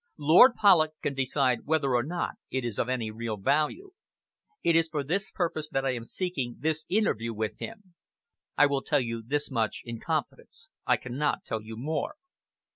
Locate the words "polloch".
0.55-0.99